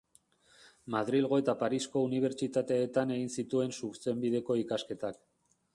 Madrilgo 0.95 1.39
eta 1.41 1.55
Parisko 1.59 2.03
unibertsitateetan 2.07 3.15
egin 3.19 3.31
zituen 3.39 3.79
Zuzenbideko 3.83 4.59
ikasketak. 4.65 5.27